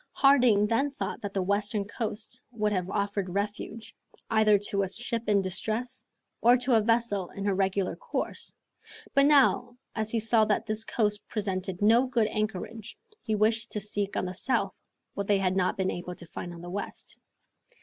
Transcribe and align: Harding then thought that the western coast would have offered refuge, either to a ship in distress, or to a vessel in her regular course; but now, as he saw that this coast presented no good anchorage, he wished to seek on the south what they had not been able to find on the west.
Harding 0.13 0.65
then 0.65 0.89
thought 0.89 1.21
that 1.21 1.31
the 1.31 1.43
western 1.43 1.85
coast 1.85 2.41
would 2.51 2.71
have 2.71 2.89
offered 2.89 3.29
refuge, 3.35 3.95
either 4.31 4.57
to 4.57 4.81
a 4.81 4.87
ship 4.87 5.29
in 5.29 5.43
distress, 5.43 6.07
or 6.41 6.57
to 6.57 6.73
a 6.73 6.81
vessel 6.81 7.29
in 7.29 7.45
her 7.45 7.53
regular 7.53 7.95
course; 7.95 8.51
but 9.13 9.27
now, 9.27 9.77
as 9.93 10.09
he 10.09 10.19
saw 10.19 10.43
that 10.45 10.65
this 10.65 10.85
coast 10.85 11.27
presented 11.27 11.83
no 11.83 12.07
good 12.07 12.25
anchorage, 12.29 12.97
he 13.21 13.35
wished 13.35 13.71
to 13.73 13.79
seek 13.79 14.17
on 14.17 14.25
the 14.25 14.33
south 14.33 14.73
what 15.13 15.27
they 15.27 15.37
had 15.37 15.55
not 15.55 15.77
been 15.77 15.91
able 15.91 16.15
to 16.15 16.25
find 16.25 16.51
on 16.51 16.61
the 16.61 16.69
west. 16.71 17.19